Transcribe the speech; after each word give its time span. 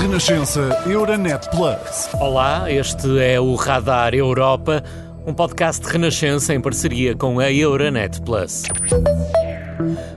Renascença 0.00 0.82
Euronet 0.86 1.50
Plus. 1.50 2.08
Olá, 2.14 2.72
este 2.72 3.18
é 3.18 3.38
o 3.38 3.54
Radar 3.56 4.14
Europa, 4.14 4.82
um 5.26 5.34
podcast 5.34 5.84
de 5.84 5.92
Renascença 5.92 6.54
em 6.54 6.60
parceria 6.62 7.14
com 7.14 7.38
a 7.38 7.52
Euronet 7.52 8.22
Plus. 8.22 8.62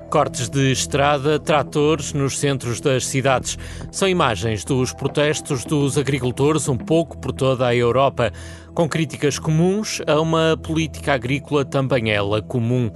Cortes 0.09 0.49
de 0.49 0.71
estrada, 0.71 1.37
tratores 1.37 2.13
nos 2.13 2.39
centros 2.39 2.79
das 2.79 3.05
cidades. 3.05 3.57
São 3.91 4.07
imagens 4.07 4.63
dos 4.63 4.93
protestos 4.93 5.65
dos 5.65 5.97
agricultores 5.97 6.69
um 6.69 6.77
pouco 6.77 7.17
por 7.17 7.33
toda 7.33 7.67
a 7.67 7.75
Europa, 7.75 8.31
com 8.73 8.87
críticas 8.87 9.37
comuns 9.37 10.01
a 10.07 10.21
uma 10.21 10.57
política 10.57 11.13
agrícola 11.13 11.65
também 11.65 12.11
ela 12.11 12.41
comum. 12.41 12.89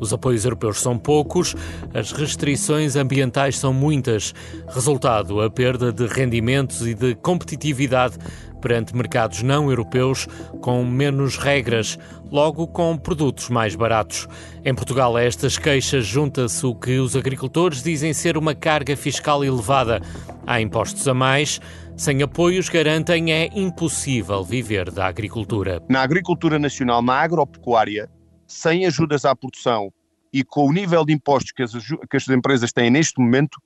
Os 0.00 0.12
apoios 0.12 0.44
europeus 0.44 0.80
são 0.80 0.98
poucos, 0.98 1.54
as 1.92 2.12
restrições 2.12 2.96
ambientais 2.96 3.58
são 3.58 3.72
muitas. 3.72 4.34
Resultado, 4.68 5.40
a 5.40 5.50
perda 5.50 5.92
de 5.92 6.06
rendimentos 6.06 6.86
e 6.86 6.94
de 6.94 7.14
competitividade 7.14 8.16
perante 8.60 8.94
mercados 8.94 9.42
não 9.42 9.70
europeus 9.70 10.26
com 10.60 10.84
menos 10.84 11.36
regras, 11.36 11.98
logo 12.30 12.66
com 12.66 12.96
produtos 12.96 13.48
mais 13.48 13.74
baratos. 13.74 14.26
Em 14.64 14.74
Portugal, 14.74 15.16
a 15.16 15.22
estas 15.22 15.56
queixas 15.56 16.04
junta-se 16.04 16.64
o 16.66 16.74
que 16.74 16.98
os 16.98 17.16
agricultores 17.16 17.82
dizem 17.82 18.12
ser 18.12 18.36
uma 18.36 18.54
carga 18.54 18.96
fiscal 18.96 19.44
elevada. 19.44 20.00
Há 20.46 20.60
impostos 20.60 21.06
a 21.08 21.14
mais. 21.14 21.60
Sem 21.96 22.22
apoios, 22.22 22.68
garantem, 22.68 23.32
é 23.32 23.48
impossível 23.54 24.44
viver 24.44 24.90
da 24.90 25.06
agricultura. 25.06 25.82
Na 25.88 26.02
agricultura 26.02 26.58
nacional, 26.58 27.02
na 27.02 27.14
agropecuária, 27.14 28.08
sem 28.46 28.86
ajudas 28.86 29.24
à 29.24 29.34
produção 29.34 29.92
e 30.32 30.44
com 30.44 30.66
o 30.66 30.72
nível 30.72 31.04
de 31.04 31.12
impostos 31.12 31.52
que 31.52 31.62
as, 31.62 31.72
que 31.72 32.16
as 32.16 32.28
empresas 32.28 32.72
têm 32.72 32.90
neste 32.90 33.20
momento, 33.20 33.60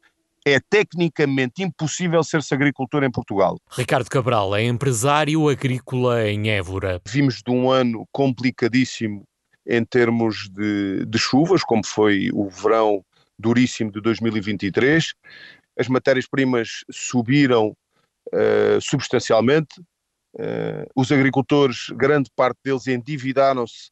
é 0.45 0.59
tecnicamente 0.59 1.63
impossível 1.63 2.23
ser-se 2.25 2.53
agricultor 2.53 3.05
em 3.05 3.11
Portugal. 3.11 3.59
Ricardo 3.71 4.09
Cabral 4.09 4.55
é 4.55 4.65
empresário 4.65 5.49
agrícola 5.49 6.29
em 6.29 6.51
Évora. 6.51 7.01
Vimos 7.07 7.43
de 7.47 7.53
um 7.53 7.71
ano 7.71 8.07
complicadíssimo 8.11 9.25
em 9.67 9.85
termos 9.85 10.49
de, 10.51 11.07
de 11.07 11.19
chuvas, 11.19 11.63
como 11.63 11.87
foi 11.87 12.31
o 12.33 12.49
verão 12.49 13.05
duríssimo 13.39 13.93
de 13.93 14.01
2023. 14.01 15.15
As 15.79 15.89
matérias-primas 15.89 16.85
subiram 16.91 17.77
uh, 18.33 18.81
substancialmente. 18.81 19.81
Uh, 20.35 20.89
os 20.97 21.13
agricultores, 21.13 21.91
grande 21.91 22.31
parte 22.35 22.59
deles, 22.65 22.87
endividaram-se 22.89 23.91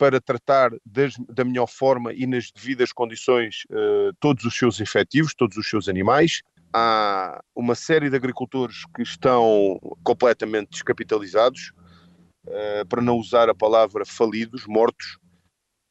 para 0.00 0.18
tratar 0.18 0.70
das, 0.82 1.12
da 1.28 1.44
melhor 1.44 1.66
forma 1.66 2.14
e 2.14 2.26
nas 2.26 2.50
devidas 2.50 2.90
condições 2.90 3.64
uh, 3.70 4.14
todos 4.18 4.46
os 4.46 4.56
seus 4.56 4.80
efetivos, 4.80 5.34
todos 5.34 5.58
os 5.58 5.68
seus 5.68 5.90
animais. 5.90 6.40
Há 6.72 7.44
uma 7.54 7.74
série 7.74 8.08
de 8.08 8.16
agricultores 8.16 8.86
que 8.96 9.02
estão 9.02 9.78
completamente 10.02 10.70
descapitalizados, 10.70 11.72
uh, 12.46 12.88
para 12.88 13.02
não 13.02 13.18
usar 13.18 13.50
a 13.50 13.54
palavra 13.54 14.06
falidos, 14.06 14.64
mortos, 14.66 15.18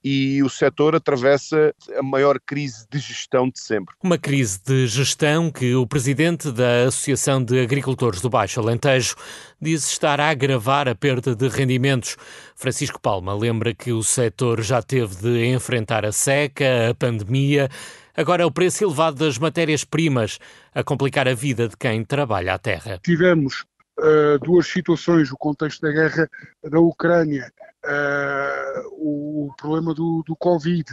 e 0.03 0.41
o 0.43 0.49
setor 0.49 0.95
atravessa 0.95 1.73
a 1.97 2.03
maior 2.03 2.39
crise 2.39 2.85
de 2.89 2.99
gestão 2.99 3.49
de 3.49 3.59
sempre. 3.59 3.93
Uma 4.01 4.17
crise 4.17 4.59
de 4.63 4.87
gestão 4.87 5.51
que 5.51 5.75
o 5.75 5.85
presidente 5.85 6.51
da 6.51 6.83
Associação 6.87 7.43
de 7.43 7.61
Agricultores 7.61 8.21
do 8.21 8.29
Baixo 8.29 8.59
Alentejo 8.59 9.15
diz 9.61 9.89
estar 9.89 10.19
a 10.19 10.29
agravar 10.29 10.87
a 10.87 10.95
perda 10.95 11.35
de 11.35 11.47
rendimentos. 11.49 12.15
Francisco 12.55 12.99
Palma 12.99 13.33
lembra 13.33 13.73
que 13.73 13.91
o 13.91 14.03
setor 14.03 14.61
já 14.61 14.81
teve 14.81 15.15
de 15.15 15.45
enfrentar 15.45 16.05
a 16.05 16.11
seca, 16.11 16.89
a 16.89 16.95
pandemia, 16.95 17.69
agora 18.15 18.43
é 18.43 18.45
o 18.45 18.51
preço 18.51 18.83
elevado 18.83 19.17
das 19.17 19.37
matérias-primas 19.37 20.39
a 20.73 20.83
complicar 20.83 21.27
a 21.27 21.33
vida 21.33 21.67
de 21.67 21.75
quem 21.75 22.03
trabalha 22.05 22.53
a 22.53 22.57
terra. 22.57 22.99
Tivemos 23.03 23.65
uh, 23.99 24.39
duas 24.41 24.67
situações, 24.67 25.31
o 25.31 25.37
contexto 25.37 25.81
da 25.81 25.91
guerra 25.91 26.29
da 26.63 26.79
Ucrânia 26.79 27.51
uh, 27.89 28.87
o 28.91 29.53
problema 29.57 29.93
do, 29.93 30.23
do 30.25 30.35
Covid 30.35 30.85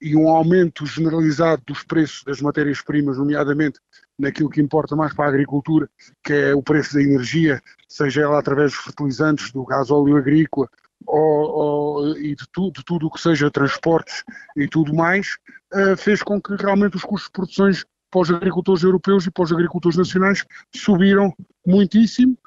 e 0.00 0.16
um 0.16 0.28
aumento 0.28 0.86
generalizado 0.86 1.62
dos 1.66 1.82
preços 1.82 2.22
das 2.24 2.40
matérias-primas, 2.40 3.18
nomeadamente 3.18 3.80
naquilo 4.18 4.48
que 4.48 4.60
importa 4.60 4.94
mais 4.94 5.12
para 5.12 5.26
a 5.26 5.28
agricultura, 5.28 5.90
que 6.22 6.32
é 6.32 6.54
o 6.54 6.62
preço 6.62 6.94
da 6.94 7.02
energia, 7.02 7.60
seja 7.88 8.22
ela 8.22 8.38
através 8.38 8.72
dos 8.72 8.80
fertilizantes, 8.80 9.50
do 9.50 9.64
gás 9.64 9.90
óleo 9.90 10.16
agrícola 10.16 10.68
ou, 11.06 11.20
ou, 11.20 12.18
e 12.18 12.34
de, 12.34 12.44
tu, 12.52 12.70
de 12.70 12.84
tudo 12.84 13.06
o 13.06 13.10
que 13.10 13.20
seja 13.20 13.50
transportes 13.50 14.22
e 14.56 14.68
tudo 14.68 14.94
mais, 14.94 15.36
uh, 15.74 15.96
fez 15.96 16.22
com 16.22 16.40
que 16.40 16.54
realmente 16.54 16.96
os 16.96 17.02
custos 17.02 17.26
de 17.26 17.32
produções 17.32 17.84
para 18.14 18.20
os 18.20 18.30
agricultores 18.30 18.84
europeus 18.84 19.26
e 19.26 19.30
para 19.32 19.42
os 19.42 19.52
agricultores 19.52 19.98
nacionais 19.98 20.46
subiram 20.72 21.34
muitíssimo 21.66 22.38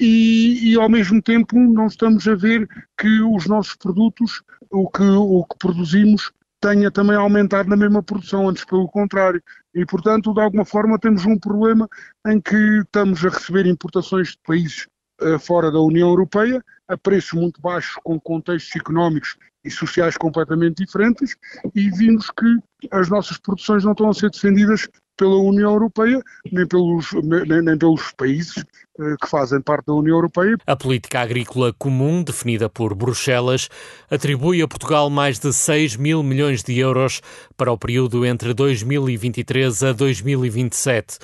e, 0.00 0.72
e, 0.72 0.74
ao 0.74 0.88
mesmo 0.88 1.22
tempo 1.22 1.56
não 1.56 1.86
estamos 1.86 2.26
a 2.26 2.34
ver 2.34 2.68
que 2.98 3.20
os 3.20 3.46
nossos 3.46 3.76
produtos, 3.76 4.42
o 4.68 4.90
que, 4.90 5.04
o 5.04 5.44
que 5.44 5.58
produzimos, 5.60 6.32
tenha 6.60 6.90
também 6.90 7.14
aumentado 7.14 7.68
na 7.68 7.76
mesma 7.76 8.02
produção, 8.02 8.48
antes 8.48 8.64
pelo 8.64 8.88
contrário. 8.88 9.40
E, 9.72 9.86
portanto, 9.86 10.34
de 10.34 10.40
alguma 10.40 10.64
forma 10.64 10.98
temos 10.98 11.24
um 11.24 11.38
problema 11.38 11.88
em 12.26 12.40
que 12.40 12.80
estamos 12.80 13.24
a 13.24 13.28
receber 13.28 13.66
importações 13.66 14.30
de 14.30 14.38
países 14.44 14.88
uh, 15.20 15.38
fora 15.38 15.70
da 15.70 15.78
União 15.78 16.08
Europeia 16.08 16.64
a 16.88 16.98
preços 16.98 17.32
muito 17.32 17.60
baixos, 17.60 17.94
com 18.02 18.18
contextos 18.18 18.74
económicos 18.74 19.36
e 19.64 19.70
sociais 19.70 20.16
completamente 20.16 20.84
diferentes, 20.84 21.36
e 21.74 21.88
vimos 21.90 22.30
que 22.30 22.88
as 22.90 23.08
nossas 23.08 23.38
produções 23.38 23.84
não 23.84 23.92
estão 23.92 24.10
a 24.10 24.14
ser 24.14 24.30
defendidas 24.30 24.88
pela 25.16 25.36
União 25.36 25.70
Europeia, 25.70 26.20
nem 26.50 26.66
pelos, 26.66 27.12
nem, 27.22 27.62
nem 27.62 27.78
pelos 27.78 28.12
países 28.16 28.64
eh, 28.98 29.14
que 29.20 29.28
fazem 29.28 29.60
parte 29.60 29.86
da 29.86 29.94
União 29.94 30.16
Europeia. 30.16 30.56
A 30.66 30.76
política 30.76 31.20
agrícola 31.20 31.72
comum, 31.72 32.22
definida 32.22 32.68
por 32.68 32.94
Bruxelas, 32.94 33.68
atribui 34.10 34.62
a 34.62 34.68
Portugal 34.68 35.08
mais 35.10 35.38
de 35.38 35.52
6 35.52 35.96
mil 35.96 36.22
milhões 36.22 36.62
de 36.62 36.78
euros 36.78 37.20
para 37.56 37.72
o 37.72 37.78
período 37.78 38.24
entre 38.26 38.52
2023 38.54 39.82
a 39.82 39.92
2027. 39.92 41.18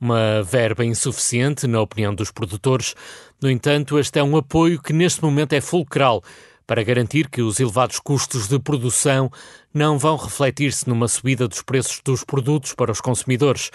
Uma 0.00 0.42
verba 0.42 0.84
insuficiente, 0.84 1.66
na 1.66 1.80
opinião 1.80 2.14
dos 2.14 2.30
produtores. 2.30 2.94
No 3.40 3.50
entanto, 3.50 3.98
este 3.98 4.18
é 4.18 4.22
um 4.22 4.36
apoio 4.36 4.82
que 4.82 4.92
neste 4.92 5.22
momento 5.22 5.54
é 5.54 5.60
fulcral 5.60 6.22
para 6.66 6.82
garantir 6.82 7.28
que 7.28 7.42
os 7.42 7.60
elevados 7.60 7.98
custos 7.98 8.48
de 8.48 8.58
produção 8.58 9.30
não 9.72 9.98
vão 9.98 10.16
refletir-se 10.16 10.88
numa 10.88 11.08
subida 11.08 11.46
dos 11.48 11.62
preços 11.62 12.00
dos 12.04 12.24
produtos 12.24 12.74
para 12.74 12.92
os 12.92 13.00
consumidores. 13.00 13.70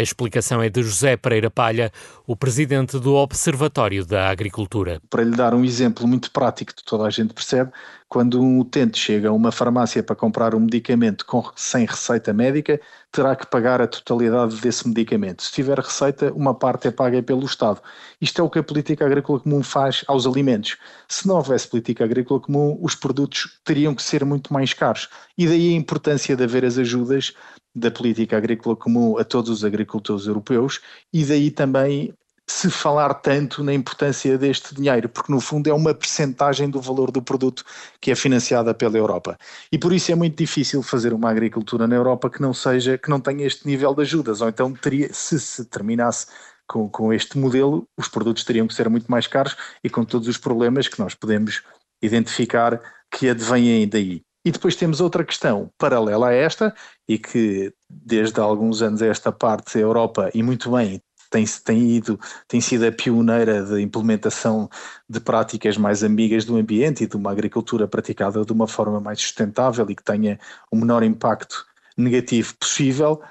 A 0.00 0.02
explicação 0.02 0.62
é 0.62 0.70
de 0.70 0.82
José 0.82 1.14
Pereira 1.14 1.50
Palha, 1.50 1.92
o 2.26 2.34
presidente 2.34 2.98
do 2.98 3.16
Observatório 3.16 4.06
da 4.06 4.30
Agricultura. 4.30 4.98
Para 5.10 5.22
lhe 5.22 5.36
dar 5.36 5.52
um 5.52 5.62
exemplo 5.62 6.08
muito 6.08 6.30
prático 6.30 6.74
que 6.74 6.82
toda 6.82 7.04
a 7.04 7.10
gente 7.10 7.34
percebe, 7.34 7.70
quando 8.08 8.40
um 8.40 8.60
utente 8.60 8.98
chega 8.98 9.28
a 9.28 9.32
uma 9.32 9.52
farmácia 9.52 10.02
para 10.02 10.16
comprar 10.16 10.54
um 10.54 10.60
medicamento 10.60 11.26
com, 11.26 11.44
sem 11.54 11.84
receita 11.84 12.32
médica, 12.32 12.80
terá 13.12 13.36
que 13.36 13.46
pagar 13.46 13.82
a 13.82 13.86
totalidade 13.86 14.56
desse 14.56 14.88
medicamento. 14.88 15.42
Se 15.42 15.52
tiver 15.52 15.78
receita, 15.78 16.32
uma 16.32 16.54
parte 16.54 16.88
é 16.88 16.90
paga 16.90 17.22
pelo 17.22 17.44
Estado. 17.44 17.82
Isto 18.22 18.40
é 18.40 18.44
o 18.44 18.48
que 18.48 18.58
a 18.58 18.62
política 18.62 19.04
agrícola 19.04 19.38
comum 19.40 19.62
faz 19.62 20.02
aos 20.08 20.26
alimentos. 20.26 20.78
Se 21.08 21.28
não 21.28 21.36
houvesse 21.36 21.68
política 21.68 22.04
agrícola 22.04 22.40
comum, 22.40 22.78
os 22.80 22.94
produtos 22.94 23.60
teriam 23.64 23.94
que 23.94 24.02
ser 24.02 24.24
muito 24.24 24.50
mais 24.50 24.72
caros. 24.72 25.10
E 25.36 25.46
daí 25.46 25.74
a 25.74 25.76
importância 25.76 26.34
de 26.34 26.42
haver 26.42 26.64
as 26.64 26.78
ajudas 26.78 27.34
da 27.74 27.90
política 27.90 28.36
agrícola 28.36 28.76
comum 28.76 29.18
a 29.18 29.24
todos 29.24 29.50
os 29.50 29.64
agricultores 29.64 30.26
europeus 30.26 30.80
e 31.12 31.24
daí 31.24 31.50
também 31.50 32.12
se 32.50 32.68
falar 32.68 33.14
tanto 33.14 33.62
na 33.62 33.72
importância 33.72 34.36
deste 34.36 34.74
dinheiro, 34.74 35.08
porque 35.08 35.32
no 35.32 35.40
fundo 35.40 35.70
é 35.70 35.72
uma 35.72 35.94
percentagem 35.94 36.68
do 36.68 36.80
valor 36.80 37.12
do 37.12 37.22
produto 37.22 37.64
que 38.00 38.10
é 38.10 38.16
financiada 38.16 38.74
pela 38.74 38.98
Europa. 38.98 39.38
E 39.70 39.78
por 39.78 39.92
isso 39.92 40.10
é 40.10 40.16
muito 40.16 40.36
difícil 40.36 40.82
fazer 40.82 41.12
uma 41.12 41.30
agricultura 41.30 41.86
na 41.86 41.94
Europa 41.94 42.28
que 42.28 42.42
não 42.42 42.52
seja, 42.52 42.98
que 42.98 43.08
não 43.08 43.20
tenha 43.20 43.46
este 43.46 43.66
nível 43.66 43.94
de 43.94 44.02
ajudas, 44.02 44.40
ou 44.40 44.48
então 44.48 44.72
teria, 44.72 45.12
se 45.14 45.38
se 45.38 45.64
terminasse 45.64 46.26
com, 46.66 46.88
com 46.88 47.12
este 47.12 47.38
modelo, 47.38 47.86
os 47.96 48.08
produtos 48.08 48.44
teriam 48.44 48.66
que 48.66 48.74
ser 48.74 48.88
muito 48.88 49.08
mais 49.08 49.28
caros 49.28 49.56
e 49.82 49.88
com 49.88 50.04
todos 50.04 50.26
os 50.26 50.36
problemas 50.36 50.88
que 50.88 50.98
nós 50.98 51.14
podemos 51.14 51.62
identificar 52.02 52.80
que 53.10 53.28
advêm 53.28 53.88
daí. 53.88 54.22
E 54.44 54.50
depois 54.50 54.74
temos 54.74 55.00
outra 55.00 55.24
questão 55.24 55.70
paralela 55.76 56.28
a 56.28 56.32
esta, 56.32 56.74
e 57.06 57.18
que 57.18 57.72
desde 57.88 58.40
alguns 58.40 58.80
anos 58.80 59.02
esta 59.02 59.30
parte 59.30 59.74
da 59.74 59.80
Europa, 59.80 60.30
e 60.34 60.42
muito 60.42 60.70
bem, 60.70 61.02
tem, 61.30 61.44
tem, 61.64 61.96
ido, 61.96 62.18
tem 62.48 62.60
sido 62.60 62.84
a 62.84 62.92
pioneira 62.92 63.62
de 63.62 63.80
implementação 63.80 64.68
de 65.08 65.20
práticas 65.20 65.76
mais 65.76 66.02
amigas 66.02 66.44
do 66.44 66.56
ambiente 66.56 67.04
e 67.04 67.06
de 67.06 67.16
uma 67.16 67.30
agricultura 67.30 67.86
praticada 67.86 68.44
de 68.44 68.52
uma 68.52 68.66
forma 68.66 69.00
mais 69.00 69.20
sustentável 69.20 69.88
e 69.88 69.94
que 69.94 70.02
tenha 70.02 70.38
o 70.70 70.76
menor 70.76 71.04
impacto 71.04 71.64
negativo 71.96 72.54
possível. 72.58 73.22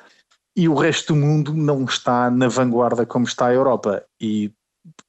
E 0.55 0.69
o 0.69 0.75
resto 0.75 1.13
do 1.13 1.19
mundo 1.19 1.53
não 1.53 1.83
está 1.83 2.31
na 2.31 2.47
vanguarda 2.47 3.05
como 3.05 3.25
está 3.25 3.47
a 3.47 3.53
Europa. 3.53 4.03
E 4.19 4.51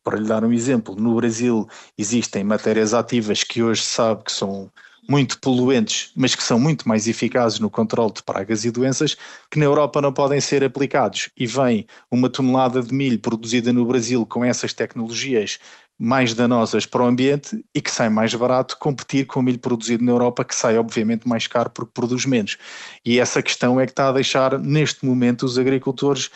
para 0.02 0.18
lhe 0.18 0.26
dar 0.26 0.44
um 0.44 0.52
exemplo, 0.52 0.96
no 0.96 1.14
Brasil 1.14 1.68
existem 1.96 2.42
matérias 2.42 2.92
ativas 2.92 3.44
que 3.44 3.62
hoje 3.62 3.82
sabe 3.82 4.24
que 4.24 4.32
são 4.32 4.70
muito 5.08 5.38
poluentes, 5.40 6.12
mas 6.16 6.34
que 6.34 6.42
são 6.42 6.58
muito 6.58 6.88
mais 6.88 7.08
eficazes 7.08 7.58
no 7.58 7.70
controle 7.70 8.12
de 8.12 8.22
pragas 8.22 8.64
e 8.64 8.70
doenças, 8.70 9.16
que 9.50 9.58
na 9.58 9.64
Europa 9.64 10.00
não 10.00 10.12
podem 10.12 10.40
ser 10.40 10.62
aplicados. 10.62 11.30
E 11.36 11.46
vem 11.46 11.86
uma 12.10 12.28
tonelada 12.28 12.82
de 12.82 12.94
milho 12.94 13.18
produzida 13.18 13.72
no 13.72 13.84
Brasil 13.84 14.24
com 14.26 14.44
essas 14.44 14.72
tecnologias 14.72 15.58
mais 16.02 16.32
danosas 16.32 16.86
para 16.86 17.02
o 17.02 17.06
ambiente 17.06 17.62
e 17.74 17.82
que 17.82 17.90
sai 17.90 18.08
mais 18.08 18.34
barato 18.34 18.78
competir 18.78 19.26
com 19.26 19.40
o 19.40 19.42
milho 19.42 19.58
produzido 19.58 20.02
na 20.02 20.12
Europa, 20.12 20.42
que 20.46 20.54
sai 20.54 20.78
obviamente 20.78 21.28
mais 21.28 21.46
caro 21.46 21.68
porque 21.68 21.92
produz 21.92 22.24
menos. 22.24 22.56
E 23.04 23.20
essa 23.20 23.42
questão 23.42 23.78
é 23.78 23.84
que 23.84 23.92
está 23.92 24.08
a 24.08 24.12
deixar, 24.12 24.58
neste 24.58 25.04
momento, 25.04 25.44
os 25.44 25.58
agricultores 25.58 26.30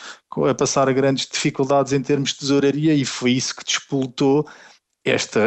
a 0.47 0.53
passar 0.53 0.93
grandes 0.93 1.27
dificuldades 1.27 1.93
em 1.93 2.01
termos 2.01 2.29
de 2.29 2.37
tesouraria 2.39 2.93
e 2.93 3.03
foi 3.03 3.31
isso 3.31 3.55
que 3.55 3.65
despoltou 3.65 4.47
esta 5.05 5.39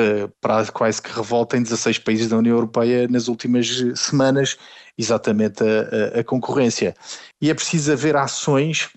quase 0.72 1.02
que 1.02 1.10
revolta 1.10 1.56
em 1.56 1.62
16 1.62 1.98
países 1.98 2.28
da 2.28 2.38
União 2.38 2.54
Europeia 2.54 3.08
nas 3.08 3.26
últimas 3.26 3.68
semanas, 3.96 4.56
exatamente 4.96 5.64
a, 5.64 6.16
a, 6.16 6.20
a 6.20 6.24
concorrência. 6.24 6.94
E 7.42 7.50
é 7.50 7.54
preciso 7.54 7.92
haver 7.92 8.14
ações 8.16 8.88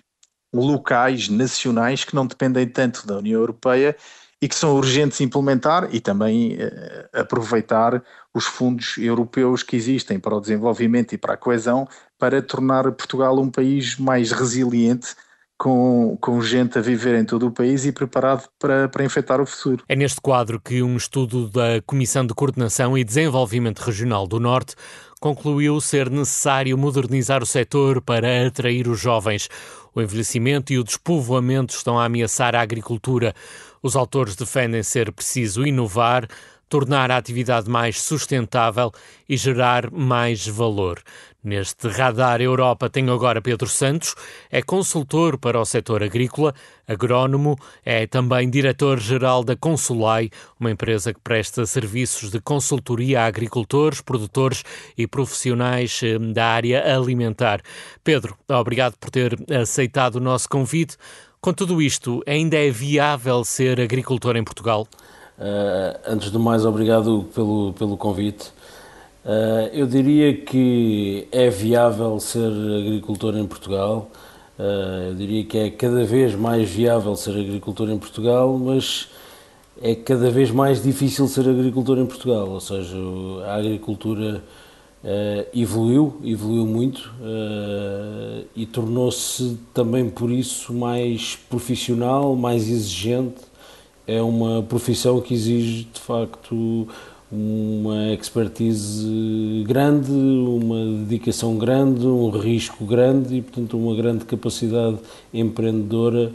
locais, 0.54 1.28
nacionais, 1.28 2.04
que 2.04 2.14
não 2.14 2.26
dependem 2.26 2.68
tanto 2.68 3.06
da 3.06 3.18
União 3.18 3.40
Europeia 3.40 3.96
e 4.40 4.48
que 4.48 4.54
são 4.54 4.74
urgentes 4.74 5.20
implementar 5.20 5.88
e 5.92 6.00
também 6.00 6.54
uh, 6.54 7.20
aproveitar 7.20 8.02
os 8.34 8.44
fundos 8.44 8.98
europeus 8.98 9.62
que 9.62 9.76
existem 9.76 10.18
para 10.18 10.34
o 10.34 10.40
desenvolvimento 10.40 11.12
e 11.12 11.18
para 11.18 11.34
a 11.34 11.36
coesão 11.36 11.88
para 12.18 12.42
tornar 12.42 12.90
Portugal 12.92 13.38
um 13.38 13.50
país 13.50 13.96
mais 13.96 14.32
resiliente 14.32 15.14
com, 15.62 16.18
com 16.20 16.42
gente 16.42 16.76
a 16.76 16.82
viver 16.82 17.14
em 17.14 17.24
todo 17.24 17.46
o 17.46 17.50
país 17.52 17.84
e 17.84 17.92
preparado 17.92 18.48
para, 18.58 18.88
para 18.88 19.04
enfrentar 19.04 19.40
o 19.40 19.46
futuro. 19.46 19.84
É 19.88 19.94
neste 19.94 20.20
quadro 20.20 20.60
que 20.60 20.82
um 20.82 20.96
estudo 20.96 21.48
da 21.48 21.80
Comissão 21.86 22.26
de 22.26 22.34
Coordenação 22.34 22.98
e 22.98 23.04
Desenvolvimento 23.04 23.78
Regional 23.78 24.26
do 24.26 24.40
Norte 24.40 24.74
concluiu 25.20 25.80
ser 25.80 26.10
necessário 26.10 26.76
modernizar 26.76 27.44
o 27.44 27.46
setor 27.46 28.02
para 28.02 28.44
atrair 28.44 28.88
os 28.88 28.98
jovens. 28.98 29.48
O 29.94 30.02
envelhecimento 30.02 30.72
e 30.72 30.80
o 30.80 30.82
despovoamento 30.82 31.76
estão 31.76 31.96
a 31.96 32.06
ameaçar 32.06 32.56
a 32.56 32.60
agricultura. 32.60 33.32
Os 33.80 33.94
autores 33.94 34.34
defendem 34.34 34.82
ser 34.82 35.12
preciso 35.12 35.64
inovar, 35.64 36.26
tornar 36.72 37.10
a 37.10 37.18
atividade 37.18 37.68
mais 37.68 38.00
sustentável 38.00 38.90
e 39.28 39.36
gerar 39.36 39.90
mais 39.90 40.46
valor. 40.46 41.02
Neste 41.44 41.86
Radar 41.86 42.40
Europa 42.40 42.88
tenho 42.88 43.12
agora 43.12 43.42
Pedro 43.42 43.68
Santos, 43.68 44.14
é 44.50 44.62
consultor 44.62 45.36
para 45.36 45.60
o 45.60 45.66
setor 45.66 46.02
agrícola, 46.02 46.54
agrónomo, 46.88 47.58
é 47.84 48.06
também 48.06 48.48
diretor-geral 48.48 49.44
da 49.44 49.54
Consulai, 49.54 50.30
uma 50.58 50.70
empresa 50.70 51.12
que 51.12 51.20
presta 51.20 51.66
serviços 51.66 52.30
de 52.30 52.40
consultoria 52.40 53.20
a 53.20 53.26
agricultores, 53.26 54.00
produtores 54.00 54.64
e 54.96 55.06
profissionais 55.06 56.00
eh, 56.02 56.18
da 56.18 56.46
área 56.46 56.96
alimentar. 56.96 57.60
Pedro, 58.02 58.34
obrigado 58.48 58.96
por 58.96 59.10
ter 59.10 59.36
aceitado 59.60 60.14
o 60.16 60.20
nosso 60.20 60.48
convite. 60.48 60.96
Com 61.38 61.52
tudo 61.52 61.82
isto, 61.82 62.22
ainda 62.26 62.56
é 62.56 62.70
viável 62.70 63.44
ser 63.44 63.78
agricultor 63.78 64.36
em 64.36 64.44
Portugal? 64.44 64.88
Uh, 65.42 65.98
antes 66.06 66.30
de 66.30 66.38
mais, 66.38 66.64
obrigado 66.64 67.26
pelo, 67.34 67.72
pelo 67.72 67.96
convite. 67.96 68.52
Uh, 69.24 69.66
eu 69.72 69.88
diria 69.88 70.36
que 70.36 71.26
é 71.32 71.50
viável 71.50 72.20
ser 72.20 72.46
agricultor 72.46 73.36
em 73.36 73.44
Portugal. 73.44 74.08
Uh, 74.56 75.08
eu 75.08 75.14
diria 75.16 75.42
que 75.42 75.58
é 75.58 75.68
cada 75.68 76.04
vez 76.04 76.36
mais 76.36 76.70
viável 76.70 77.16
ser 77.16 77.30
agricultor 77.30 77.90
em 77.90 77.98
Portugal, 77.98 78.56
mas 78.56 79.08
é 79.82 79.96
cada 79.96 80.30
vez 80.30 80.52
mais 80.52 80.80
difícil 80.80 81.26
ser 81.26 81.48
agricultor 81.48 81.98
em 81.98 82.06
Portugal. 82.06 82.48
Ou 82.48 82.60
seja, 82.60 82.96
a 83.44 83.56
agricultura 83.56 84.44
evoluiu, 85.52 86.20
evoluiu 86.22 86.64
muito 86.64 87.12
e 88.54 88.64
tornou-se 88.66 89.58
também 89.74 90.08
por 90.08 90.30
isso 90.30 90.72
mais 90.72 91.34
profissional, 91.34 92.36
mais 92.36 92.68
exigente. 92.68 93.51
É 94.06 94.20
uma 94.20 94.62
profissão 94.62 95.20
que 95.20 95.34
exige 95.34 95.84
de 95.92 96.00
facto 96.00 96.88
uma 97.30 98.12
expertise 98.12 99.64
grande, 99.66 100.12
uma 100.12 101.04
dedicação 101.06 101.56
grande, 101.56 102.06
um 102.06 102.28
risco 102.28 102.84
grande 102.84 103.36
e, 103.36 103.42
portanto, 103.42 103.78
uma 103.78 103.96
grande 103.96 104.24
capacidade 104.26 104.98
empreendedora 105.32 106.30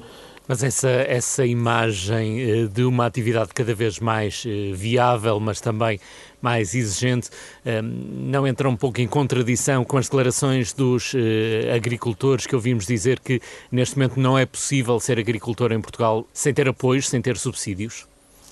mas 0.48 0.64
essa, 0.64 0.90
essa 0.90 1.46
imagem 1.46 2.42
eh, 2.42 2.68
de 2.68 2.84
uma 2.84 3.06
atividade 3.06 3.54
cada 3.54 3.74
vez 3.74 4.00
mais 4.00 4.44
eh, 4.48 4.72
viável, 4.74 5.40
mas 5.40 5.60
também 5.60 6.00
mais 6.42 6.74
exigente, 6.74 7.30
eh, 7.66 7.82
não 7.82 8.48
entra 8.48 8.70
um 8.70 8.76
pouco 8.76 9.02
em 9.02 9.08
contradição 9.08 9.84
com 9.84 9.98
as 9.98 10.06
declarações 10.06 10.72
dos 10.72 11.14
agricultores 11.76 12.46
que 12.46 12.56
ouvimos 12.56 12.86
dizer 12.86 13.20
que 13.20 13.42
neste 13.72 13.98
momento 13.98 14.20
não 14.20 14.38
é 14.38 14.46
possível 14.46 15.00
ser 15.00 15.20
agricultor 15.20 15.72
em 15.72 15.82
Portugal 15.82 16.26
sem 16.32 16.54
ter 16.54 16.68
apoios, 16.68 17.10
sem 17.10 17.22
ter 17.22 17.38
subsídios? 17.38 18.06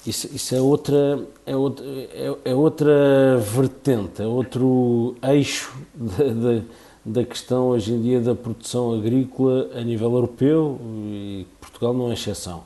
Isso, 0.06 0.30
isso 0.32 0.54
é, 0.54 0.62
outra, 0.62 1.20
é, 1.48 1.56
outra, 1.56 1.86
é, 1.86 2.36
é, 2.46 2.54
outra 2.54 3.38
vertente, 3.38 4.22
é 4.22 4.28
outro 4.28 5.16
eixo 5.24 5.74
de, 5.96 6.34
de 6.34 6.64
da 7.06 7.24
questão 7.24 7.68
hoje 7.68 7.94
em 7.94 8.02
dia 8.02 8.20
da 8.20 8.34
produção 8.34 8.94
agrícola 8.94 9.70
a 9.76 9.82
nível 9.82 10.12
europeu 10.12 10.80
e 10.82 11.46
Portugal 11.62 11.94
não 11.94 12.10
é 12.10 12.14
exceção. 12.14 12.64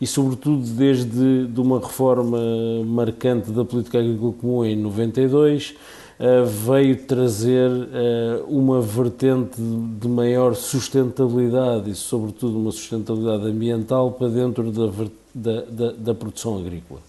E 0.00 0.06
sobretudo 0.06 0.62
desde 0.62 1.46
de 1.46 1.60
uma 1.60 1.78
reforma 1.78 2.38
marcante 2.84 3.50
da 3.50 3.64
política 3.64 3.98
agrícola 3.98 4.32
comum 4.32 4.64
em 4.64 4.76
92 4.76 5.74
eh, 6.18 6.42
veio 6.42 6.96
trazer 7.06 7.70
eh, 7.70 8.42
uma 8.46 8.82
vertente 8.82 9.56
de 9.58 10.06
maior 10.06 10.54
sustentabilidade 10.54 11.90
e 11.90 11.94
sobretudo 11.94 12.58
uma 12.58 12.70
sustentabilidade 12.72 13.46
ambiental 13.46 14.12
para 14.12 14.28
dentro 14.28 14.70
da, 14.70 14.86
da, 15.34 15.60
da, 15.62 15.92
da 15.92 16.14
produção 16.14 16.58
agrícola. 16.58 17.00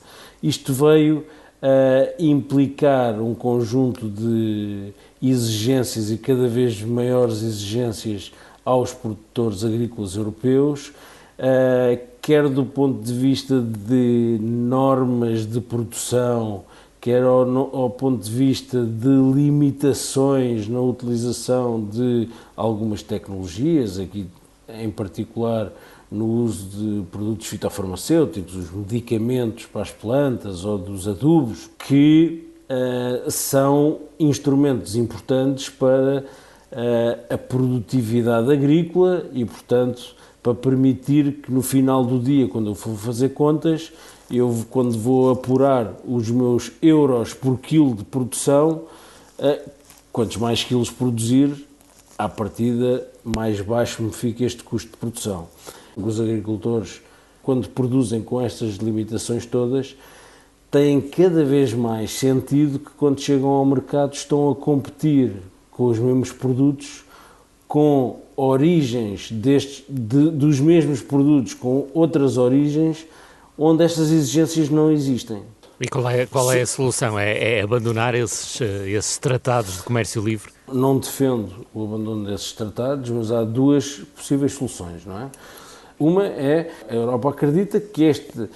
Isto 0.41 0.73
veio 0.73 1.25
a 1.61 2.21
implicar 2.21 3.21
um 3.21 3.35
conjunto 3.35 4.09
de 4.09 4.91
exigências 5.21 6.09
e 6.09 6.17
cada 6.17 6.47
vez 6.47 6.81
maiores 6.81 7.43
exigências 7.43 8.31
aos 8.65 8.93
produtores 8.93 9.63
agrícolas 9.63 10.15
europeus, 10.15 10.91
eh, 11.37 11.99
quer 12.21 12.47
do 12.49 12.65
ponto 12.65 13.03
de 13.03 13.13
vista 13.13 13.61
de 13.61 14.39
normas 14.41 15.45
de 15.45 15.61
produção, 15.61 16.63
quer 16.99 17.23
ao, 17.23 17.47
ao, 17.75 17.89
ponto 17.89 18.23
de 18.23 18.31
vista 18.31 18.83
de 18.83 19.07
limitações 19.07 20.67
na 20.67 20.79
utilização 20.79 21.83
de 21.83 22.29
algumas 22.55 23.01
tecnologias, 23.01 23.99
aqui 23.99 24.27
em 24.69 24.89
particular 24.89 25.71
no 26.11 26.25
uso 26.43 26.65
de 26.65 27.05
produtos 27.05 27.47
fitofarmacêuticos, 27.47 28.53
os 28.53 28.71
medicamentos 28.71 29.65
para 29.65 29.83
as 29.83 29.91
plantas 29.91 30.65
ou 30.65 30.77
dos 30.77 31.07
adubos, 31.07 31.69
que 31.87 32.49
uh, 32.69 33.31
são 33.31 33.99
instrumentos 34.19 34.97
importantes 34.97 35.69
para 35.69 36.25
uh, 36.71 37.33
a 37.33 37.37
produtividade 37.37 38.51
agrícola 38.51 39.25
e, 39.31 39.45
portanto, 39.45 40.13
para 40.43 40.53
permitir 40.53 41.33
que 41.43 41.51
no 41.51 41.61
final 41.61 42.03
do 42.03 42.19
dia, 42.19 42.47
quando 42.47 42.71
eu 42.71 42.75
for 42.75 42.97
fazer 42.97 43.29
contas, 43.29 43.93
eu 44.29 44.65
quando 44.69 44.97
vou 44.97 45.31
apurar 45.31 45.93
os 46.05 46.29
meus 46.29 46.71
euros 46.81 47.33
por 47.33 47.57
quilo 47.59 47.95
de 47.95 48.03
produção, 48.03 48.83
uh, 49.39 49.69
quantos 50.11 50.35
mais 50.35 50.61
quilos 50.61 50.89
produzir, 50.89 51.55
à 52.17 52.27
partida 52.27 53.07
mais 53.23 53.61
baixo 53.61 54.03
me 54.03 54.11
fica 54.11 54.43
este 54.43 54.61
custo 54.61 54.91
de 54.91 54.97
produção. 54.97 55.47
Os 55.95 56.19
agricultores, 56.19 57.01
quando 57.43 57.67
produzem 57.69 58.21
com 58.21 58.39
estas 58.41 58.75
limitações 58.75 59.45
todas, 59.45 59.95
têm 60.69 61.01
cada 61.01 61.43
vez 61.43 61.73
mais 61.73 62.11
sentido 62.11 62.79
que 62.79 62.91
quando 62.91 63.19
chegam 63.19 63.49
ao 63.49 63.65
mercado 63.65 64.13
estão 64.13 64.49
a 64.49 64.55
competir 64.55 65.33
com 65.69 65.87
os 65.87 65.99
mesmos 65.99 66.31
produtos, 66.31 67.03
com 67.67 68.19
origens 68.35 69.31
destes, 69.31 69.83
de, 69.87 70.29
dos 70.29 70.59
mesmos 70.59 71.01
produtos, 71.01 71.53
com 71.53 71.87
outras 71.93 72.37
origens, 72.37 73.05
onde 73.57 73.83
estas 73.83 74.11
exigências 74.11 74.69
não 74.69 74.91
existem. 74.91 75.41
E 75.79 75.87
qual 75.87 76.07
é, 76.09 76.25
qual 76.27 76.51
é 76.51 76.61
a 76.61 76.67
solução? 76.67 77.17
É, 77.17 77.57
é 77.57 77.61
abandonar 77.61 78.13
esses, 78.13 78.61
eh, 78.61 78.89
esses 78.91 79.17
tratados 79.17 79.77
de 79.77 79.83
comércio 79.83 80.21
livre? 80.21 80.51
Não 80.71 80.99
defendo 80.99 81.65
o 81.73 81.83
abandono 81.83 82.25
desses 82.25 82.51
tratados, 82.51 83.09
mas 83.09 83.31
há 83.31 83.43
duas 83.43 84.01
possíveis 84.15 84.53
soluções, 84.53 85.05
não 85.05 85.19
é? 85.19 85.29
Uma 86.01 86.25
é 86.25 86.71
a 86.89 86.95
Europa 86.95 87.29
acredita 87.29 87.79
que 87.79 88.03
este 88.03 88.49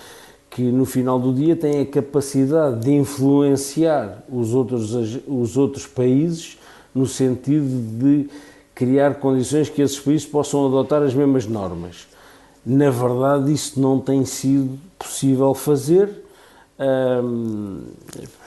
que 0.50 0.64
no 0.64 0.86
final 0.86 1.20
do 1.20 1.34
dia 1.34 1.56
tem 1.56 1.82
a 1.82 1.86
capacidade 1.86 2.80
de 2.80 2.92
influenciar 2.94 4.24
os 4.32 4.54
outros, 4.54 4.94
os 5.28 5.58
outros 5.58 5.86
países 5.86 6.58
no 6.94 7.06
sentido 7.06 8.00
de 8.00 8.30
criar 8.74 9.16
condições 9.16 9.70
que 9.70 9.82
esses 9.82 10.00
países 10.00 10.26
possam 10.26 10.66
adotar 10.66 11.04
as 11.04 11.14
mesmas 11.14 11.46
normas. 11.46 12.08
Na 12.66 12.90
verdade, 12.90 13.54
isso 13.54 13.80
não 13.80 14.00
tem 14.00 14.24
sido 14.24 14.80
possível 14.98 15.54
fazer 15.54 16.26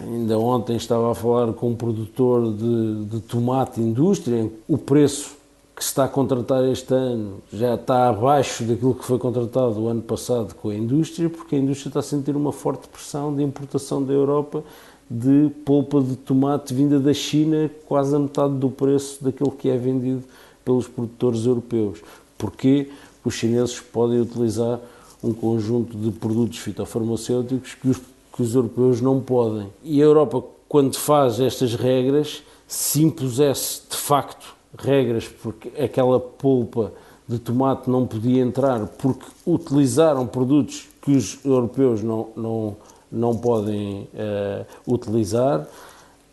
ainda 0.01 0.39
ontem 0.39 0.77
estava 0.77 1.13
a 1.13 1.15
falar 1.15 1.53
com 1.55 1.71
um 1.71 1.75
produtor 1.75 2.53
de, 2.53 3.05
de 3.07 3.21
tomate 3.21 3.81
indústria, 3.81 4.51
o 4.69 4.77
preço 4.77 5.38
que 5.79 5.85
se 5.85 5.91
está 5.91 6.07
a 6.07 6.09
contratar 6.09 6.65
este 6.65 6.93
ano 6.93 7.41
já 7.53 7.77
está 7.77 8.09
abaixo 8.09 8.65
daquilo 8.65 8.97
que 8.97 9.05
foi 9.05 9.17
contratado 9.17 9.81
o 9.81 9.87
ano 9.87 10.03
passado 10.03 10.53
com 10.57 10.71
a 10.71 10.75
indústria, 10.75 11.31
porque 11.31 11.55
a 11.55 11.59
indústria 11.59 11.91
está 11.91 12.01
a 12.01 12.03
sentir 12.03 12.35
uma 12.35 12.51
forte 12.51 12.89
pressão 12.89 13.33
de 13.33 13.45
importação 13.45 14.03
da 14.03 14.13
Europa 14.13 14.65
de 15.09 15.51
polpa 15.65 16.03
de 16.03 16.17
tomate 16.17 16.75
vinda 16.75 16.99
da 16.99 17.15
China, 17.15 17.71
quase 17.87 18.15
a 18.15 18.19
metade 18.19 18.55
do 18.55 18.69
preço 18.69 19.23
daquilo 19.23 19.53
que 19.53 19.69
é 19.71 19.77
vendido 19.77 20.25
pelos 20.65 20.89
produtores 20.89 21.47
europeus. 21.47 22.01
Porquê? 22.37 22.91
Os 23.25 23.35
chineses 23.35 23.79
podem 23.79 24.21
utilizar 24.21 24.81
um 25.23 25.33
conjunto 25.33 25.97
de 25.97 26.11
produtos 26.11 26.59
fitofarmacêuticos 26.59 27.75
que 27.75 27.89
os 27.89 28.01
que 28.39 28.43
os 28.43 28.55
europeus 28.55 29.01
não 29.01 29.21
podem. 29.21 29.69
E 29.83 30.01
a 30.01 30.05
Europa, 30.05 30.45
quando 30.69 30.97
faz 30.97 31.41
estas 31.41 31.75
regras, 31.75 32.45
se 32.69 33.03
impusesse 33.03 33.83
de 33.91 33.97
facto 33.97 34.55
regras, 34.77 35.29
porque 35.29 35.71
aquela 35.81 36.19
polpa 36.19 36.93
de 37.27 37.39
tomate 37.39 37.91
não 37.91 38.07
podia 38.07 38.43
entrar, 38.43 38.87
porque 38.87 39.27
utilizaram 39.47 40.27
produtos 40.27 40.89
que 41.03 41.13
os 41.13 41.45
europeus 41.45 42.03
não, 42.03 42.29
não, 42.35 42.77
não 43.13 43.37
podem 43.37 44.09
uh, 44.15 44.93
utilizar, 44.93 45.67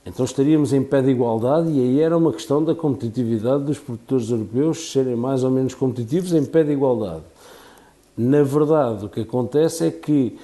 então 0.05 0.23
estaríamos 0.23 0.71
em 0.71 0.83
pé 0.83 1.01
de 1.01 1.09
igualdade 1.09 1.69
e 1.69 1.81
aí 1.81 1.99
era 1.99 2.15
uma 2.15 2.31
questão 2.31 2.63
da 2.63 2.75
competitividade 2.75 3.63
dos 3.63 3.79
produtores 3.79 4.29
europeus 4.29 4.91
serem 4.91 5.15
mais 5.15 5.43
ou 5.43 5.49
menos 5.49 5.73
competitivos 5.73 6.31
em 6.31 6.45
pé 6.45 6.63
de 6.63 6.71
igualdade. 6.71 7.23
Na 8.15 8.43
verdade, 8.43 9.05
o 9.05 9.09
que 9.09 9.21
acontece 9.21 9.87
é 9.87 9.91
que 9.91 10.37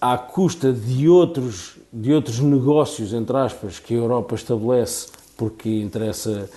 à 0.00 0.18
custa 0.18 0.72
de 0.72 1.08
outros, 1.08 1.76
de 1.92 2.12
outros 2.12 2.40
negócios, 2.40 3.12
entre 3.12 3.36
aspas, 3.36 3.78
que 3.78 3.94
a 3.94 3.98
Europa 3.98 4.34
estabelece, 4.34 5.08
porque 5.36 5.68
interessa 5.68 6.50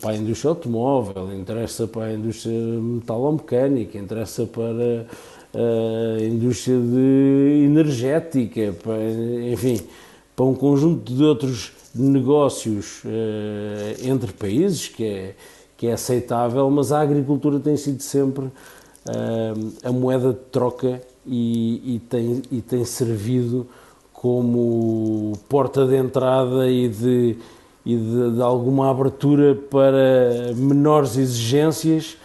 para 0.00 0.10
a 0.10 0.16
indústria 0.16 0.50
automóvel, 0.50 1.32
interessa 1.32 1.86
para 1.86 2.06
a 2.06 2.12
indústria 2.12 2.52
metalomecânica, 2.52 3.96
interessa 3.96 4.44
para 4.44 5.06
a 5.54 6.24
indústria 6.24 6.78
de 6.78 7.64
energética, 7.64 8.74
para, 8.82 8.98
enfim, 9.52 9.80
para 10.34 10.44
um 10.44 10.54
conjunto 10.54 11.12
de 11.12 11.22
outros 11.22 11.72
negócios 11.94 13.02
uh, 13.04 14.08
entre 14.08 14.32
países 14.32 14.88
que 14.88 15.04
é, 15.04 15.34
que 15.76 15.86
é 15.86 15.92
aceitável, 15.92 16.68
mas 16.70 16.90
a 16.90 17.00
agricultura 17.00 17.60
tem 17.60 17.76
sido 17.76 18.02
sempre 18.02 18.46
uh, 18.46 18.52
a 19.84 19.92
moeda 19.92 20.32
de 20.32 20.40
troca 20.50 21.00
e, 21.26 21.96
e, 21.96 21.98
tem, 22.00 22.42
e 22.50 22.60
tem 22.60 22.84
servido 22.84 23.66
como 24.12 25.32
porta 25.48 25.86
de 25.86 25.96
entrada 25.96 26.70
e 26.70 26.88
de, 26.88 27.36
e 27.84 27.96
de, 27.96 28.36
de, 28.36 28.42
alguma 28.42 28.90
abertura 28.90 29.54
para 29.54 30.52
menores 30.54 31.16
exigências 31.16 32.16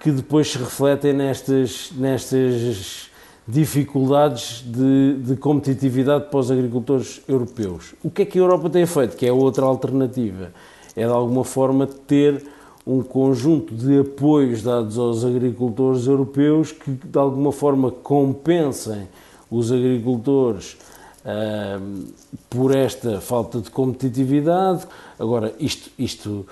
que 0.00 0.10
depois 0.10 0.50
se 0.50 0.58
refletem 0.58 1.12
nestas, 1.12 1.92
nestas 1.96 3.10
dificuldades 3.46 4.64
de, 4.66 5.18
de, 5.18 5.36
competitividade 5.36 6.26
para 6.30 6.40
os 6.40 6.50
agricultores 6.50 7.22
europeus. 7.28 7.94
O 8.02 8.10
que 8.10 8.22
é 8.22 8.24
que 8.24 8.38
a 8.38 8.42
Europa 8.42 8.68
tem 8.68 8.86
feito? 8.86 9.16
Que 9.16 9.26
é 9.26 9.32
outra 9.32 9.64
alternativa. 9.64 10.52
É 10.96 11.06
de 11.06 11.12
alguma 11.12 11.44
forma 11.44 11.86
ter 11.86 12.44
um 12.86 13.02
conjunto 13.02 13.74
de 13.74 14.00
apoios 14.00 14.62
dados 14.62 14.98
aos 14.98 15.24
agricultores 15.24 16.06
europeus 16.06 16.72
que 16.72 16.90
de 16.90 17.18
alguma 17.18 17.50
forma 17.50 17.90
compensem 17.90 19.08
os 19.50 19.72
agricultores 19.72 20.76
uh, 21.24 22.12
por 22.48 22.74
esta 22.74 23.20
falta 23.20 23.60
de 23.60 23.70
competitividade. 23.70 24.86
Agora, 25.18 25.54
isto, 25.58 25.90
isto 25.98 26.46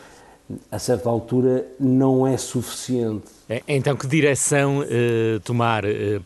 a 0.70 0.78
certa 0.78 1.08
altura 1.08 1.66
não 1.78 2.26
é 2.26 2.36
suficiente. 2.36 3.24
É, 3.48 3.62
então, 3.68 3.94
que 3.96 4.06
direção 4.06 4.84
eh, 4.88 5.38
tomar? 5.44 5.84
Eh, 5.84 6.20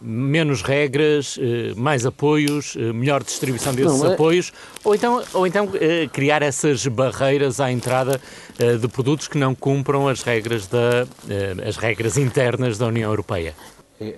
menos 0.00 0.62
regras, 0.62 1.38
eh, 1.40 1.72
mais 1.76 2.04
apoios, 2.04 2.76
eh, 2.76 2.92
melhor 2.92 3.22
distribuição 3.22 3.74
desses 3.74 4.00
não, 4.00 4.10
é... 4.10 4.14
apoios? 4.14 4.52
Ou 4.84 4.94
então, 4.94 5.22
ou 5.32 5.46
então 5.46 5.70
eh, 5.74 6.08
criar 6.12 6.42
essas 6.42 6.86
barreiras 6.86 7.58
à 7.60 7.70
entrada 7.70 8.20
eh, 8.58 8.76
de 8.76 8.88
produtos 8.88 9.28
que 9.28 9.38
não 9.38 9.54
cumpram 9.54 10.08
as 10.08 10.22
regras, 10.22 10.66
da, 10.66 11.06
as 11.66 11.76
regras 11.76 12.18
internas 12.18 12.76
da 12.76 12.86
União 12.86 13.10
Europeia? 13.10 13.54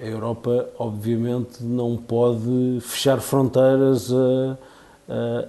A 0.03 0.07
Europa, 0.07 0.69
obviamente, 0.79 1.63
não 1.63 1.97
pode 1.97 2.79
fechar 2.81 3.21
fronteiras 3.21 4.13
a, 4.13 4.59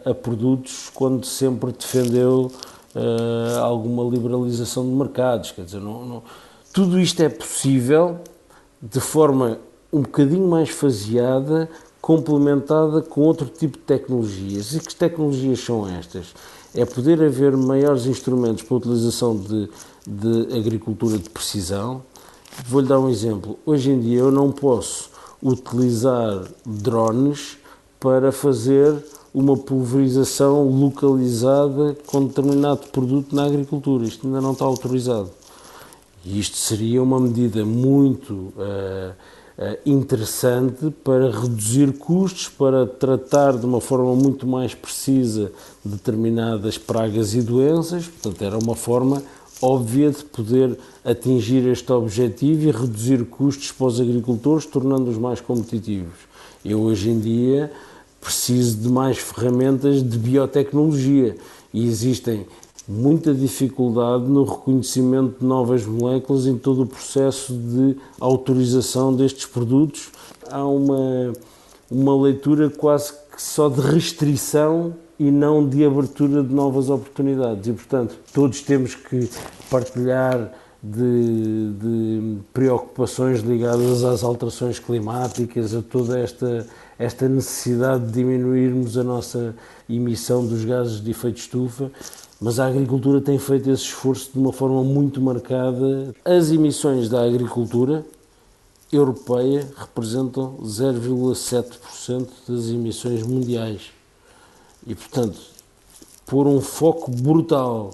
a, 0.08 0.12
a 0.12 0.14
produtos 0.14 0.92
quando 0.94 1.26
sempre 1.26 1.72
defendeu 1.72 2.52
uh, 2.96 3.60
alguma 3.62 4.04
liberalização 4.04 4.84
de 4.84 4.92
mercados. 4.92 5.52
Quer 5.52 5.66
dizer, 5.66 5.80
não, 5.80 6.06
não, 6.06 6.24
tudo 6.74 7.00
isto 7.00 7.22
é 7.22 7.30
possível 7.30 8.20
de 8.82 9.00
forma 9.00 9.60
um 9.92 10.02
bocadinho 10.02 10.48
mais 10.48 10.70
faseada, 10.70 11.70
complementada 12.02 13.02
com 13.02 13.22
outro 13.22 13.48
tipo 13.48 13.78
de 13.78 13.84
tecnologias. 13.84 14.74
E 14.74 14.80
que 14.80 14.94
tecnologias 14.94 15.60
são 15.60 15.88
estas? 15.88 16.34
É 16.74 16.86
poder 16.86 17.24
haver 17.24 17.56
maiores 17.56 18.06
instrumentos 18.06 18.64
para 18.64 18.76
a 18.76 18.78
utilização 18.78 19.38
de, 19.38 19.70
de 20.06 20.58
agricultura 20.58 21.18
de 21.18 21.30
precisão. 21.30 22.04
Vou-lhe 22.64 22.88
dar 22.88 23.00
um 23.00 23.10
exemplo. 23.10 23.60
Hoje 23.66 23.92
em 23.92 24.00
dia 24.00 24.20
eu 24.20 24.32
não 24.32 24.52
posso 24.52 25.10
utilizar 25.44 26.44
drones 26.66 27.58
para 28.00 28.32
fazer 28.32 28.96
uma 29.34 29.58
pulverização 29.58 30.70
localizada 30.70 31.98
com 32.06 32.26
determinado 32.26 32.88
produto 32.88 33.36
na 33.36 33.46
agricultura. 33.46 34.06
Isto 34.06 34.26
ainda 34.26 34.40
não 34.40 34.54
está 34.54 34.64
autorizado. 34.64 35.30
E 36.24 36.40
isto 36.40 36.56
seria 36.56 37.04
uma 37.04 37.20
medida 37.20 37.66
muito 37.66 38.34
uh, 38.34 39.14
interessante 39.86 40.90
para 41.04 41.30
reduzir 41.30 41.94
custos, 41.98 42.48
para 42.48 42.88
tratar 42.88 43.58
de 43.58 43.66
uma 43.66 43.82
forma 43.82 44.16
muito 44.16 44.48
mais 44.48 44.74
precisa 44.74 45.52
determinadas 45.84 46.78
pragas 46.78 47.34
e 47.36 47.42
doenças. 47.42 48.08
Portanto, 48.08 48.42
era 48.42 48.58
uma 48.58 48.76
forma 48.76 49.22
óbvia 49.62 50.12
de 50.12 50.24
poder 50.26 50.78
atingir 51.04 51.68
este 51.68 51.92
objetivo 51.92 52.68
e 52.68 52.72
reduzir 52.72 53.26
custos 53.26 53.72
para 53.72 53.88
os 53.88 54.00
agricultores, 54.00 54.66
tornando-os 54.66 55.18
mais 55.18 55.40
competitivos. 55.40 56.14
Eu, 56.64 56.82
hoje 56.82 57.10
em 57.10 57.20
dia, 57.20 57.72
preciso 58.20 58.78
de 58.78 58.90
mais 58.90 59.18
ferramentas 59.18 60.04
de 60.04 60.18
biotecnologia 60.18 61.36
e 61.74 61.86
existem 61.88 62.46
muita 62.88 63.34
dificuldade 63.34 64.26
no 64.26 64.44
reconhecimento 64.44 65.40
de 65.40 65.46
novas 65.46 65.86
moléculas 65.86 66.46
em 66.46 66.58
todo 66.58 66.84
o 66.84 66.86
processo 66.86 67.54
de 67.54 67.98
autorização 68.20 69.16
destes 69.16 69.46
produtos. 69.46 70.10
Há 70.50 70.66
uma, 70.66 71.34
uma 71.90 72.22
leitura 72.22 72.70
quase 72.70 73.14
que 73.14 73.42
só 73.42 73.70
de 73.70 73.82
restrição 73.82 74.96
e 75.20 75.32
não 75.32 75.68
de 75.68 75.86
abertura 75.86 76.44
de 76.44 76.54
novas 76.54 76.90
oportunidades. 76.90 77.68
E, 77.68 77.74
portanto, 77.74 78.16
todos 78.34 78.62
temos 78.62 78.96
que 78.96 79.30
partilhar 79.70 80.52
de, 80.84 81.72
de 81.80 82.38
preocupações 82.54 83.42
ligadas 83.42 84.04
às 84.04 84.24
alterações 84.24 84.78
climáticas, 84.78 85.74
a 85.74 85.82
toda 85.82 86.20
esta 86.20 86.66
esta 86.98 87.28
necessidade 87.28 88.06
de 88.06 88.14
diminuirmos 88.14 88.98
a 88.98 89.04
nossa 89.04 89.56
emissão 89.90 90.46
dos 90.46 90.64
gases 90.64 91.04
de 91.04 91.12
efeito 91.12 91.38
estufa, 91.38 91.92
mas 92.40 92.60
a 92.60 92.68
agricultura 92.68 93.22
tem 93.22 93.38
feito 93.38 93.70
esse 93.70 93.84
esforço 93.84 94.32
de 94.34 94.40
uma 94.40 94.54
forma 94.54 94.84
muito 94.84 95.22
marcada. 95.22 96.14
As 96.24 96.52
emissões 96.52 97.10
da 97.10 97.24
agricultura 97.24 98.06
europeia 98.92 99.68
representam 99.76 100.58
0,7% 100.64 102.28
das 102.48 102.70
emissões 102.70 103.24
mundiais. 103.24 103.95
E, 104.86 104.94
portanto, 104.94 105.40
por 106.26 106.48
um 106.48 106.62
foco 106.62 107.12
brutal 107.12 107.92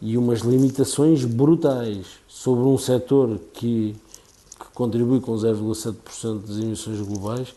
e 0.00 0.16
umas 0.16 0.40
limitações 0.40 1.24
brutais 1.24 2.06
sobre 2.28 2.64
um 2.64 2.76
setor 2.76 3.40
que, 3.52 3.94
que 4.58 4.66
contribui 4.74 5.20
com 5.20 5.32
0,7% 5.34 6.40
das 6.46 6.58
emissões 6.58 7.00
globais, 7.00 7.54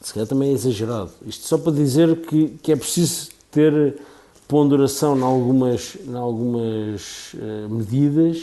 se 0.00 0.12
calhar 0.12 0.28
também 0.28 0.50
é 0.50 0.52
exagerado. 0.52 1.10
Isto 1.26 1.46
só 1.46 1.58
para 1.58 1.72
dizer 1.72 2.26
que, 2.26 2.48
que 2.62 2.72
é 2.72 2.76
preciso 2.76 3.30
ter 3.50 4.00
ponderação 4.46 5.16
em 5.16 5.22
algumas, 5.22 5.96
em 6.06 6.14
algumas 6.14 7.34
uh, 7.34 7.68
medidas 7.68 8.42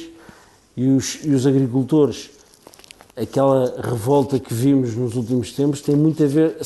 e 0.76 0.88
os, 0.88 1.20
e 1.24 1.30
os 1.30 1.46
agricultores 1.46 2.32
aquela 3.22 3.80
revolta 3.80 4.40
que 4.40 4.54
vimos 4.54 4.96
nos 4.96 5.16
últimos 5.16 5.52
tempos 5.52 5.82
tem 5.82 5.96
muito 5.96 6.24
a 6.24 6.28
ver 6.28 6.58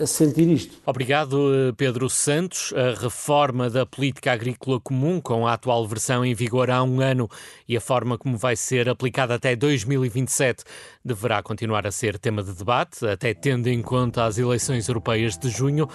a, 0.00 0.06
sentir 0.06 0.48
isto. 0.48 0.76
Obrigado, 0.84 1.54
eh, 1.54 1.72
Pedro 1.76 2.10
Santos. 2.10 2.72
A 2.76 3.00
reforma 3.00 3.70
da 3.70 3.86
política 3.86 4.32
agrícola 4.32 4.78
comum, 4.78 5.20
com 5.20 5.46
a 5.46 5.54
atual 5.54 5.86
versão 5.86 6.24
em 6.24 6.34
vigor 6.34 6.70
há 6.70 6.82
um 6.82 7.00
ano 7.00 7.28
e 7.66 7.76
a 7.76 7.80
forma 7.80 8.18
como 8.18 8.36
vai 8.36 8.54
ser 8.54 8.88
aplicada 8.88 9.34
até 9.34 9.56
2027, 9.56 10.64
deverá 11.02 11.42
continuar 11.42 11.86
a 11.86 11.90
ser 11.90 12.18
tema 12.18 12.42
de 12.42 12.52
debate, 12.52 13.06
até 13.06 13.32
tendo 13.32 13.68
em 13.68 13.80
conta 13.80 14.24
as 14.24 14.36
eleições 14.36 14.86
europeias 14.88 15.38
de 15.38 15.48
junho. 15.48 15.88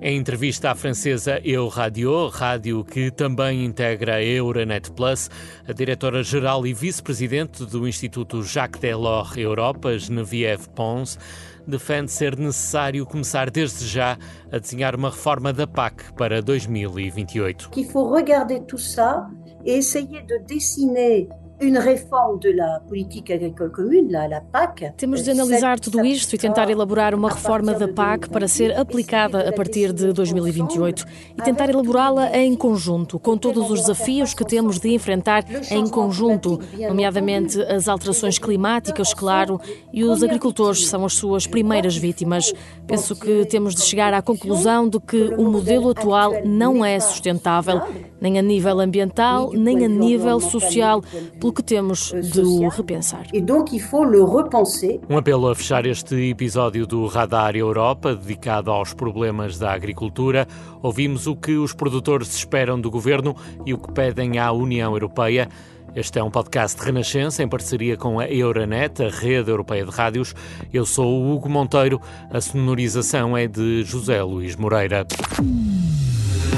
Em 0.00 0.16
entrevista 0.16 0.70
à 0.70 0.74
francesa 0.74 1.40
Euradio, 1.44 2.28
rádio 2.28 2.84
que 2.84 3.10
também 3.10 3.64
integra 3.64 4.16
a 4.16 4.22
Euronet 4.22 4.92
Plus, 4.92 5.28
a 5.66 5.72
diretora-geral 5.72 6.66
e 6.66 6.72
vice-presidente 6.72 7.64
do 7.64 7.88
Instituto 7.88 8.42
Jacques 8.42 8.80
Delors 8.80 9.36
Europa, 9.56 9.96
Geneviève 9.96 10.68
Pons, 10.74 11.18
defende 11.66 12.12
ser 12.12 12.36
necessário 12.36 13.06
começar 13.06 13.50
desde 13.50 13.86
já 13.86 14.18
a 14.52 14.58
desenhar 14.58 14.94
uma 14.94 15.08
reforma 15.08 15.52
da 15.52 15.66
PAC 15.66 16.12
para 16.12 16.42
2028. 16.42 17.70
Il 17.76 17.86
faut 17.86 18.10
regarder 18.10 18.60
tout 18.60 18.78
ça 18.78 19.26
et 19.64 19.78
essayer 19.78 20.22
de 20.22 20.38
dessiner 20.46 21.28
une 21.60 21.78
réforme 21.78 22.38
de 22.38 22.50
la 22.50 22.80
politique 22.86 23.30
agricole 23.30 23.70
commune, 23.70 24.10
la, 24.10 24.28
la 24.28 24.40
PAC. 24.40 24.92
Temos 24.96 25.22
de 25.22 25.30
analisar 25.30 25.80
tudo 25.80 26.04
isto 26.04 26.34
e 26.34 26.38
tentar 26.38 26.68
elaborar 26.70 27.14
uma 27.14 27.30
reforma 27.30 27.72
da 27.72 27.88
PAC 27.88 28.28
para 28.28 28.46
ser 28.46 28.78
aplicada 28.78 29.48
a 29.48 29.52
partir 29.52 29.92
de 29.92 30.12
2028 30.12 31.04
e 31.38 31.42
tentar 31.42 31.70
elaborá-la 31.70 32.36
em 32.36 32.54
conjunto, 32.54 33.18
com 33.18 33.38
todos 33.38 33.70
os 33.70 33.80
desafios 33.80 34.34
que 34.34 34.44
temos 34.44 34.78
de 34.78 34.92
enfrentar 34.92 35.44
em 35.70 35.86
conjunto, 35.88 36.60
nomeadamente 36.88 37.60
as 37.62 37.88
alterações 37.88 38.38
climáticas, 38.38 39.14
claro, 39.14 39.58
e 39.92 40.04
os 40.04 40.22
agricultores 40.22 40.86
são 40.86 41.04
as 41.06 41.14
suas 41.14 41.46
primeiras 41.46 41.96
vítimas. 41.96 42.52
Penso 42.86 43.16
que 43.16 43.46
temos 43.46 43.74
de 43.74 43.82
chegar 43.82 44.12
à 44.12 44.20
conclusão 44.20 44.88
de 44.88 45.00
que 45.00 45.34
o 45.38 45.50
modelo 45.50 45.90
atual 45.90 46.32
não 46.44 46.84
é 46.84 47.00
sustentável, 47.00 47.80
nem 48.20 48.38
a 48.38 48.42
nível 48.42 48.78
ambiental, 48.78 49.52
nem 49.52 49.84
a 49.84 49.88
nível 49.88 50.38
social 50.38 51.02
pelo 51.46 51.52
que 51.52 51.62
temos 51.62 52.12
de 52.12 52.40
o 52.40 52.68
repensar. 52.68 53.26
E 53.32 53.40
donc 53.40 53.72
il 53.72 53.80
faut 53.80 54.04
le 54.04 54.24
repenser. 54.24 55.00
Um 55.08 55.16
apelo 55.16 55.48
a 55.48 55.54
fechar 55.54 55.86
este 55.86 56.30
episódio 56.30 56.86
do 56.86 57.06
Radar 57.06 57.54
Europa, 57.54 58.14
dedicado 58.14 58.70
aos 58.70 58.92
problemas 58.92 59.58
da 59.58 59.72
agricultura. 59.72 60.46
Ouvimos 60.82 61.26
o 61.26 61.36
que 61.36 61.56
os 61.56 61.72
produtores 61.72 62.34
esperam 62.34 62.80
do 62.80 62.90
governo 62.90 63.36
e 63.64 63.72
o 63.72 63.78
que 63.78 63.92
pedem 63.92 64.38
à 64.38 64.50
União 64.50 64.92
Europeia. 64.92 65.48
Este 65.94 66.18
é 66.18 66.22
um 66.22 66.30
podcast 66.30 66.78
de 66.78 66.84
Renascença 66.84 67.42
em 67.42 67.48
parceria 67.48 67.96
com 67.96 68.18
a 68.18 68.28
Euronet, 68.28 69.02
a 69.02 69.08
rede 69.08 69.50
europeia 69.50 69.84
de 69.84 69.90
rádios. 69.90 70.34
Eu 70.72 70.84
sou 70.84 71.06
o 71.06 71.32
Hugo 71.32 71.48
Monteiro. 71.48 72.00
A 72.30 72.40
sonorização 72.40 73.36
é 73.36 73.46
de 73.46 73.82
José 73.84 74.22
Luís 74.22 74.56
Moreira. 74.56 75.06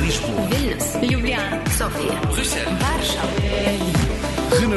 Lisboa, 0.02 0.49
Ljubljana, 1.02 1.62
Sofia. 1.71 2.97